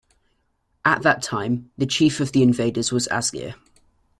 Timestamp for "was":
2.91-3.07